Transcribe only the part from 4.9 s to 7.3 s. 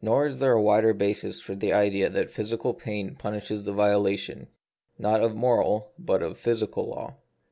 not of moral, but of physical law.